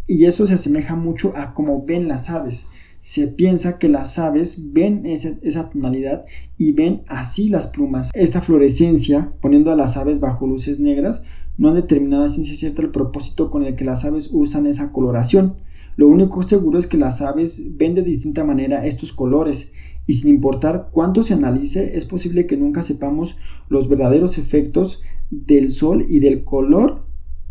[0.09, 2.73] Y eso se asemeja mucho a cómo ven las aves.
[3.01, 6.27] Se piensa que las aves ven esa tonalidad
[6.59, 8.11] y ven así las plumas.
[8.13, 11.23] Esta fluorescencia, poniendo a las aves bajo luces negras,
[11.57, 14.93] no ha determinado a ciencia cierta el propósito con el que las aves usan esa
[14.93, 15.57] coloración.
[15.97, 19.73] Lo único seguro es que las aves ven de distinta manera estos colores
[20.07, 23.37] y sin importar cuánto se analice, es posible que nunca sepamos
[23.69, 27.07] los verdaderos efectos del sol y del color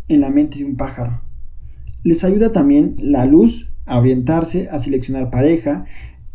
[0.06, 1.22] en la mente de un pájaro.
[2.04, 5.84] Les ayuda también la luz a orientarse, a seleccionar pareja.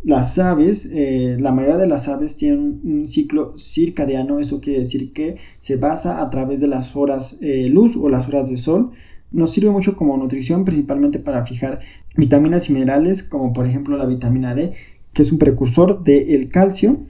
[0.04, 5.12] Las aves, eh, la mayoría de las aves tienen un ciclo circadiano, eso quiere decir
[5.14, 8.90] que se basa a través de las horas eh, luz o las horas de sol.
[9.32, 11.80] Nos sirve mucho como nutrición, principalmente para fijar
[12.14, 14.74] vitaminas y minerales, como por ejemplo la vitamina D,
[15.14, 17.00] que es un precursor del calcio.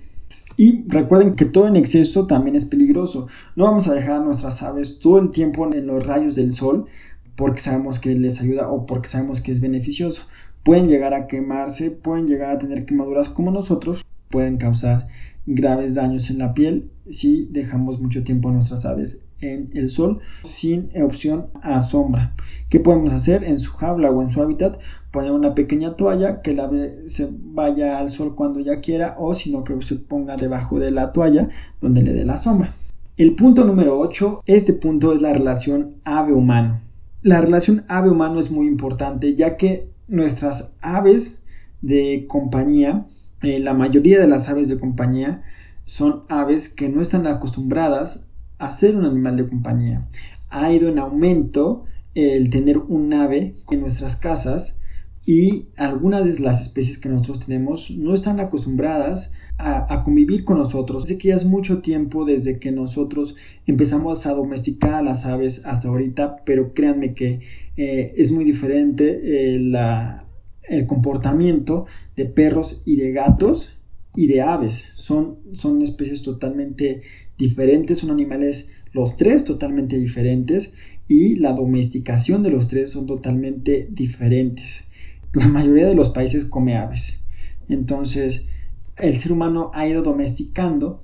[0.57, 3.27] Y recuerden que todo en exceso también es peligroso.
[3.57, 6.87] No vamos a dejar a nuestras aves todo el tiempo en los rayos del sol
[7.37, 10.23] porque sabemos que les ayuda o porque sabemos que es beneficioso.
[10.63, 15.07] Pueden llegar a quemarse, pueden llegar a tener quemaduras como nosotros, pueden causar
[15.47, 20.19] graves daños en la piel si dejamos mucho tiempo a nuestras aves en el sol
[20.43, 22.35] sin opción a sombra.
[22.69, 24.81] ¿Qué podemos hacer en su jaula o en su hábitat?
[25.13, 29.35] Poner una pequeña toalla que la ave se vaya al sol cuando ya quiera o
[29.35, 31.49] sino que se ponga debajo de la toalla
[31.81, 32.75] donde le dé la sombra.
[33.17, 36.86] El punto número 8, este punto es la relación ave-humano.
[37.27, 41.43] La relación ave-humano es muy importante ya que nuestras aves
[41.83, 43.09] de compañía
[43.43, 45.43] eh, la mayoría de las aves de compañía
[45.85, 50.07] son aves que no están acostumbradas a ser un animal de compañía.
[50.51, 51.85] Ha ido en aumento
[52.15, 54.79] el tener un ave en nuestras casas
[55.25, 61.07] y algunas de las especies que nosotros tenemos no están acostumbradas a, convivir con nosotros.
[61.07, 65.65] Sé que ya es mucho tiempo desde que nosotros empezamos a domesticar a las aves
[65.67, 67.41] hasta ahorita, pero créanme que
[67.77, 69.21] eh, es muy diferente
[69.55, 70.27] eh, la,
[70.69, 73.79] el comportamiento de perros y de gatos
[74.15, 74.75] y de aves.
[74.95, 77.03] Son, son especies totalmente
[77.39, 80.73] diferentes, son animales los tres totalmente diferentes
[81.07, 84.85] y la domesticación de los tres son totalmente diferentes.
[85.35, 87.21] La mayoría de los países come aves.
[87.69, 88.49] Entonces,
[88.99, 91.03] el ser humano ha ido domesticando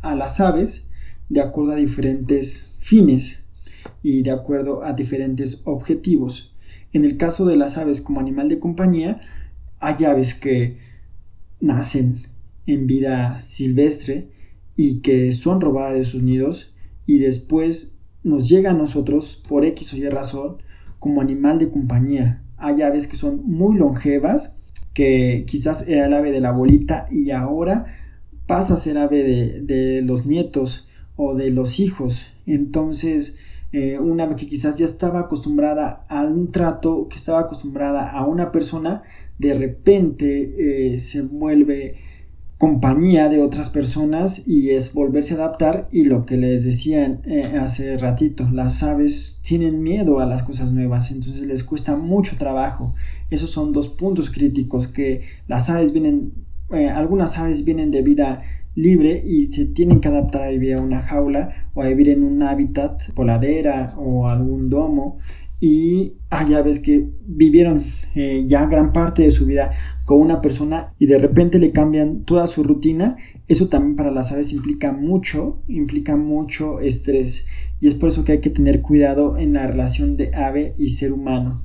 [0.00, 0.90] a las aves
[1.28, 3.44] de acuerdo a diferentes fines
[4.02, 6.54] y de acuerdo a diferentes objetivos.
[6.92, 9.20] En el caso de las aves como animal de compañía,
[9.78, 10.78] hay aves que
[11.60, 12.26] nacen
[12.66, 14.28] en vida silvestre
[14.76, 16.72] y que son robadas de sus nidos
[17.06, 20.58] y después nos llega a nosotros por X o Y razón
[20.98, 22.44] como animal de compañía.
[22.56, 24.56] Hay aves que son muy longevas,
[24.94, 27.86] que quizás era el ave de la abuelita y ahora
[28.46, 29.22] pasa a ser ave
[29.62, 32.28] de, los nietos o de los hijos.
[32.46, 33.36] Entonces,
[33.72, 38.26] eh, una ave que quizás ya estaba acostumbrada a un trato, que estaba acostumbrada a
[38.26, 39.02] una persona,
[39.38, 41.96] de repente eh, se vuelve
[42.62, 47.56] compañía de otras personas y es volverse a adaptar y lo que les decía eh,
[47.60, 52.94] hace ratito, las aves tienen miedo a las cosas nuevas, entonces les cuesta mucho trabajo.
[53.30, 56.34] Esos son dos puntos críticos que las aves vienen,
[56.72, 58.44] eh, algunas aves vienen de vida
[58.76, 62.22] libre y se tienen que adaptar a vivir a una jaula o a vivir en
[62.22, 65.18] un hábitat, poladera o algún domo
[65.62, 67.84] y hay aves que vivieron
[68.16, 69.70] eh, ya gran parte de su vida
[70.14, 73.16] una persona y de repente le cambian toda su rutina,
[73.48, 77.46] eso también para las aves implica mucho, implica mucho estrés
[77.80, 80.90] y es por eso que hay que tener cuidado en la relación de ave y
[80.90, 81.62] ser humano.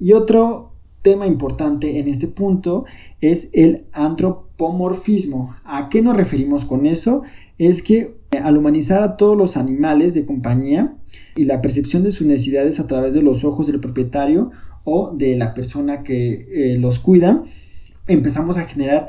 [0.00, 2.84] Y otro tema importante en este punto
[3.20, 5.54] es el antropomorfismo.
[5.64, 7.22] ¿A qué nos referimos con eso?
[7.58, 10.96] Es que eh, al humanizar a todos los animales de compañía,
[11.36, 14.50] y la percepción de sus necesidades a través de los ojos del propietario
[14.84, 17.44] o de la persona que eh, los cuida,
[18.06, 19.08] empezamos a generar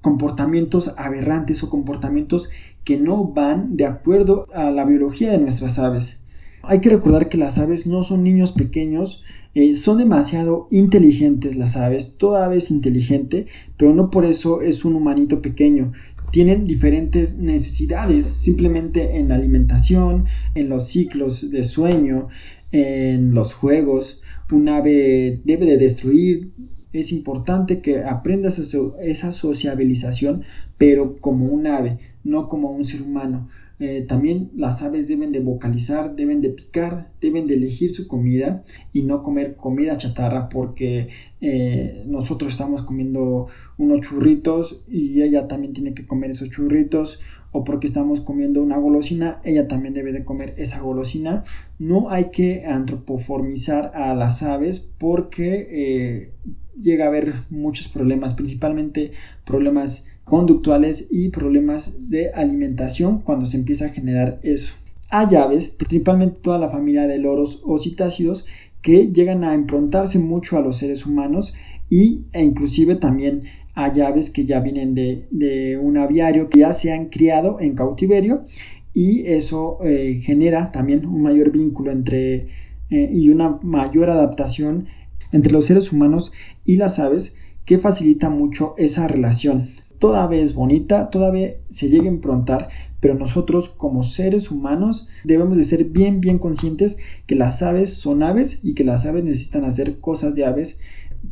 [0.00, 2.50] comportamientos aberrantes o comportamientos
[2.84, 6.22] que no van de acuerdo a la biología de nuestras aves.
[6.62, 9.22] Hay que recordar que las aves no son niños pequeños,
[9.54, 14.84] eh, son demasiado inteligentes las aves, toda ave es inteligente, pero no por eso es
[14.84, 15.92] un humanito pequeño
[16.30, 22.28] tienen diferentes necesidades, simplemente en la alimentación, en los ciclos de sueño,
[22.72, 24.22] en los juegos.
[24.50, 26.50] Un ave debe de destruir.
[26.92, 30.42] Es importante que aprendas esa sociabilización,
[30.78, 33.48] pero como un ave, no como un ser humano.
[33.78, 38.64] Eh, también las aves deben de vocalizar, deben de picar, deben de elegir su comida
[38.94, 41.08] y no comer comida chatarra porque
[41.42, 47.20] eh, nosotros estamos comiendo unos churritos y ella también tiene que comer esos churritos
[47.52, 51.44] o porque estamos comiendo una golosina, ella también debe de comer esa golosina.
[51.78, 56.32] No hay que antropoformizar a las aves porque eh,
[56.80, 59.12] llega a haber muchos problemas, principalmente
[59.44, 64.74] problemas conductuales y problemas de alimentación cuando se empieza a generar eso.
[65.08, 68.46] Hay aves, principalmente toda la familia de loros o citácidos,
[68.82, 71.54] que llegan a improntarse mucho a los seres humanos
[71.88, 73.42] y, e inclusive también
[73.74, 78.46] hay aves que ya vienen de, un aviario que ya se han criado en cautiverio
[78.94, 82.48] y eso eh, genera también un mayor vínculo entre
[82.90, 84.86] eh, y una mayor adaptación
[85.32, 86.32] entre los seres humanos
[86.64, 92.12] y las aves que facilita mucho esa relación toda vez bonita, todavía se llega a
[92.12, 92.68] improntar,
[93.00, 98.22] pero nosotros como seres humanos debemos de ser bien, bien conscientes que las aves son
[98.22, 100.80] aves y que las aves necesitan hacer cosas de aves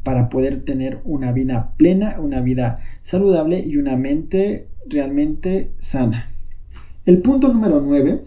[0.03, 6.31] para poder tener una vida plena, una vida saludable y una mente realmente sana.
[7.07, 8.23] El punto número 9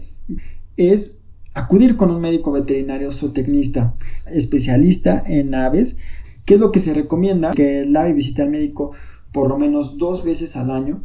[0.76, 1.17] es
[1.58, 3.94] acudir con un médico veterinario zootecnista
[4.26, 5.98] especialista en aves.
[6.46, 7.52] ¿Qué es lo que se recomienda?
[7.52, 8.92] Que el ave visite al médico
[9.32, 11.02] por lo menos dos veces al año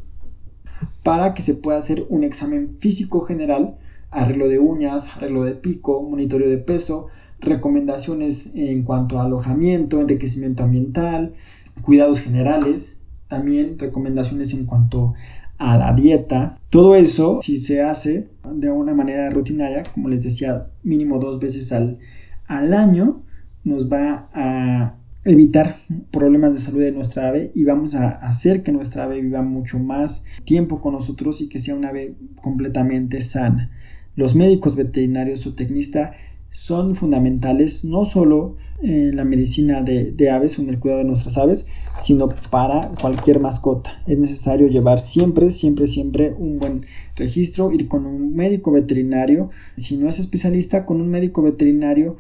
[1.02, 3.78] para que se pueda hacer un examen físico general,
[4.12, 7.08] arreglo de uñas, arreglo de pico, monitoreo de peso,
[7.40, 11.34] recomendaciones en cuanto a alojamiento, enriquecimiento ambiental,
[11.82, 15.14] cuidados generales, también recomendaciones en cuanto
[15.64, 16.54] a la dieta.
[16.70, 21.72] Todo eso, si se hace de una manera rutinaria, como les decía, mínimo dos veces
[21.72, 22.00] al,
[22.48, 23.24] al año,
[23.64, 25.78] nos va a evitar
[26.12, 29.80] problemas de salud de nuestra ave y vamos a hacer que nuestra ave viva mucho
[29.80, 33.72] más tiempo con nosotros y que sea una ave completamente sana.
[34.18, 36.12] Los médicos veterinarios o tecnistas
[36.50, 41.38] son fundamentales no solo en la medicina de, aves o en el cuidado de nuestras
[41.38, 41.68] aves,
[41.98, 44.02] sino para cualquier mascota.
[44.06, 49.98] Es necesario llevar siempre, siempre, siempre un buen registro, ir con un médico veterinario, si
[49.98, 52.18] no es especialista, con un médico veterinario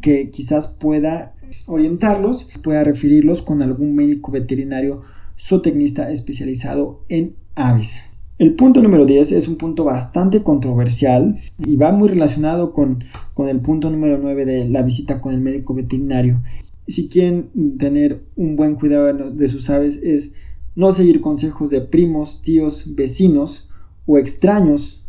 [0.00, 1.34] que quizás pueda
[1.66, 5.02] orientarlos, pueda referirlos con algún médico veterinario
[5.38, 8.13] zootecnista especializado en aves.
[8.36, 13.48] El punto número 10 es un punto bastante controversial y va muy relacionado con, con,
[13.48, 16.42] el punto número 9 de la visita con el médico veterinario.
[16.88, 20.36] Si quieren tener un buen cuidado de sus aves es
[20.74, 23.70] no seguir consejos de primos, tíos, vecinos
[24.04, 25.06] o extraños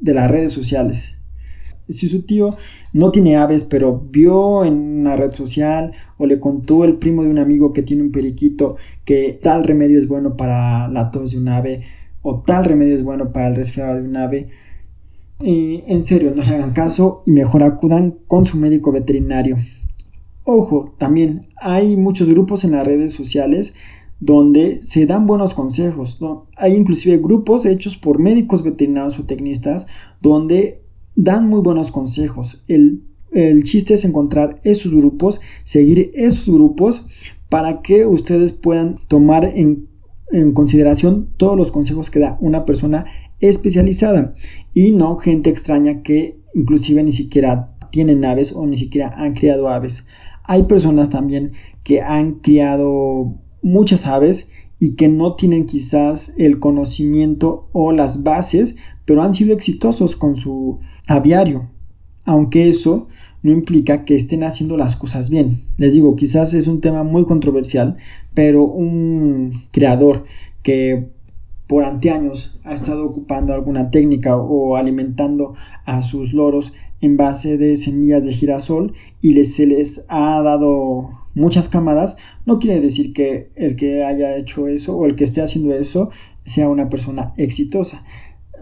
[0.00, 1.18] de las redes sociales
[1.88, 2.56] si su tío
[2.92, 7.28] no tiene aves, pero vio en una red social o le contó el primo de
[7.28, 11.38] un amigo que tiene un periquito que tal remedio es bueno para la tos de
[11.38, 11.82] un ave
[12.22, 14.48] o tal remedio es bueno para el resfriado de un ave,
[15.44, 19.56] en serio, no le hagan caso y mejor acudan con su médico veterinario.
[20.44, 23.74] Ojo, también hay muchos grupos en las redes sociales
[24.20, 26.20] donde se dan buenos consejos.
[26.56, 29.86] Hay inclusive grupos hechos por médicos veterinarios o tecnistas
[30.20, 30.82] donde
[31.16, 32.64] dan muy buenos consejos.
[32.68, 33.02] El,
[33.64, 37.06] chiste es encontrar esos grupos, seguir esos grupos
[37.48, 39.88] para que ustedes puedan tomar en
[40.32, 43.04] en consideración todos los consejos que da una persona
[43.40, 44.34] especializada
[44.72, 49.68] y no gente extraña que inclusive ni siquiera tienen aves o ni siquiera han criado
[49.68, 50.06] aves.
[50.44, 51.52] Hay personas también
[51.84, 58.76] que han criado muchas aves y que no tienen quizás el conocimiento o las bases,
[59.04, 61.70] pero han sido exitosos con su aviario.
[62.24, 63.08] Aunque eso
[63.42, 65.62] no implica que estén haciendo las cosas bien.
[65.76, 67.96] Les digo, quizás es un tema muy controversial,
[68.34, 70.24] pero un creador
[70.62, 71.08] que
[71.66, 77.76] por anteaños ha estado ocupando alguna técnica o alimentando a sus loros en base de
[77.76, 82.16] semillas de girasol y se les ha dado muchas camadas,
[82.46, 86.10] no quiere decir que el que haya hecho eso o el que esté haciendo eso
[86.44, 88.04] sea una persona exitosa.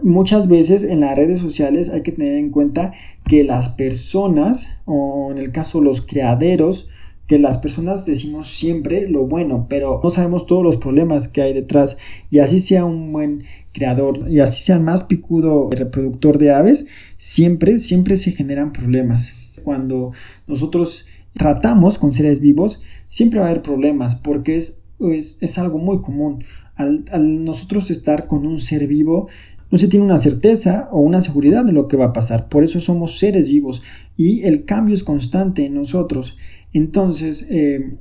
[0.03, 2.93] Muchas veces en las redes sociales hay que tener en cuenta
[3.27, 6.89] que las personas, o en el caso los criaderos,
[7.27, 11.53] que las personas decimos siempre lo bueno, pero no sabemos todos los problemas que hay
[11.53, 11.97] detrás.
[12.29, 13.43] Y así sea un buen
[13.73, 16.87] creador y así sea el más picudo reproductor de aves,
[17.17, 19.35] siempre, siempre se generan problemas.
[19.63, 20.11] Cuando
[20.47, 26.01] nosotros tratamos con seres vivos, siempre va a haber problemas porque es, es, algo muy
[26.01, 26.43] común.
[26.75, 29.29] Al, al, nosotros estar con un ser vivo,
[29.71, 32.49] no se tiene una certeza o una seguridad de lo que va a pasar.
[32.49, 33.81] Por eso somos seres vivos
[34.17, 36.37] y el cambio es constante en nosotros.
[36.73, 37.97] Entonces, eh,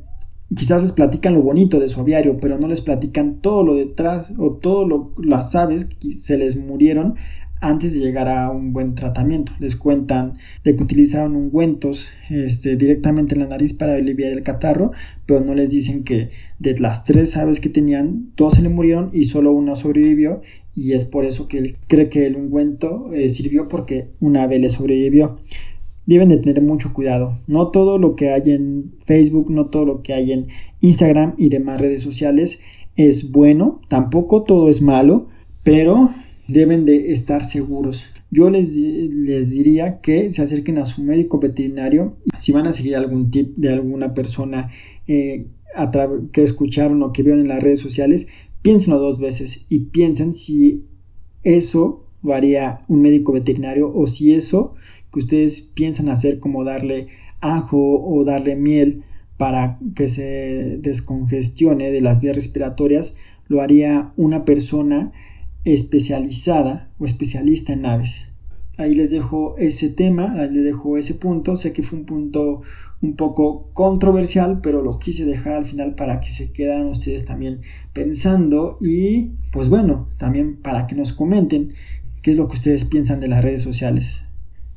[0.54, 4.34] quizás les platican lo bonito de su aviario, pero no les platican todo lo detrás
[4.38, 4.88] o todas
[5.22, 7.14] las aves que se les murieron
[7.60, 9.52] antes de llegar a un buen tratamiento.
[9.60, 10.34] Les cuentan
[10.64, 14.92] de que utilizaron ungüentos este, directamente en la nariz para aliviar el catarro,
[15.26, 19.10] pero no les dicen que de las tres aves que tenían, dos se le murieron
[19.12, 20.40] y solo una sobrevivió
[20.74, 24.58] y es por eso que él cree que el ungüento eh, sirvió porque una ave
[24.58, 25.36] le sobrevivió.
[26.06, 27.38] Deben de tener mucho cuidado.
[27.46, 30.48] No todo lo que hay en Facebook, no todo lo que hay en
[30.80, 32.62] Instagram y demás redes sociales
[32.96, 35.28] es bueno, tampoco todo es malo,
[35.62, 36.10] pero
[36.52, 38.06] deben de estar seguros.
[38.30, 42.96] Yo les, les, diría que se acerquen a su médico veterinario si van a seguir
[42.96, 44.70] algún tip de alguna persona
[45.08, 45.46] eh,
[46.32, 48.28] que escucharon o que vieron en las redes sociales,
[48.62, 50.84] piénsenlo dos veces y piensen si
[51.42, 54.74] eso lo haría un médico veterinario o si eso
[55.12, 57.08] que ustedes piensan hacer como darle
[57.40, 59.04] ajo o darle miel
[59.36, 63.16] para que se descongestione de las vías respiratorias,
[63.48, 65.12] lo haría una persona
[65.64, 68.30] especializada o especialista en aves.
[68.76, 71.54] Ahí les dejo ese tema, ahí les dejo ese punto.
[71.54, 72.62] Sé que fue un punto
[73.02, 77.60] un poco controversial, pero lo quise dejar al final para que se quedaran ustedes también
[77.92, 81.74] pensando y pues bueno, también para que nos comenten
[82.22, 84.24] qué es lo que ustedes piensan de las redes sociales.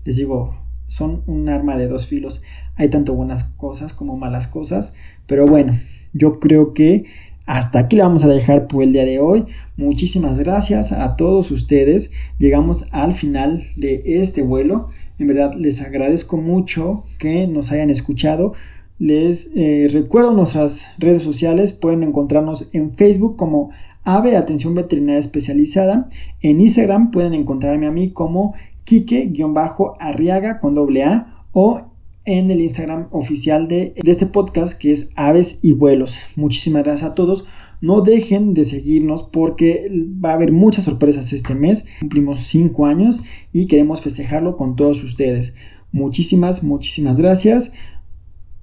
[0.03, 0.53] Les digo,
[0.85, 2.43] son un arma de dos filos.
[2.75, 4.93] Hay tanto buenas cosas como malas cosas,
[5.27, 5.79] pero bueno,
[6.13, 7.05] yo creo que
[7.45, 9.45] hasta aquí le vamos a dejar por el día de hoy.
[9.75, 12.11] Muchísimas gracias a todos ustedes.
[12.37, 14.89] Llegamos al final de este vuelo.
[15.19, 18.53] En verdad les agradezco mucho que nos hayan escuchado.
[18.97, 21.73] Les eh, recuerdo nuestras redes sociales.
[21.73, 23.71] Pueden encontrarnos en Facebook como
[24.03, 26.07] Ave Atención Veterinaria Especializada.
[26.41, 28.53] En Instagram pueden encontrarme a mí como
[28.85, 31.92] Kike-Arriaga con doble A o
[32.25, 36.19] en el Instagram oficial de, este podcast que es Aves y Vuelos.
[36.35, 37.45] Muchísimas gracias a todos.
[37.81, 39.89] No dejen de seguirnos porque
[40.23, 41.85] va a haber muchas sorpresas este mes.
[41.99, 43.21] Cumplimos 5 años
[43.51, 45.55] y queremos festejarlo con todos ustedes.
[45.91, 47.73] Muchísimas, muchísimas gracias.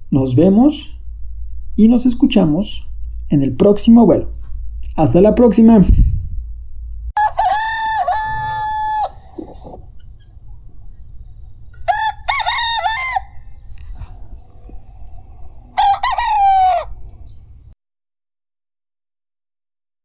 [0.09, 0.97] Nos vemos
[1.75, 2.89] y nos escuchamos
[3.29, 4.31] en el próximo vuelo.
[4.95, 5.85] Hasta la próxima.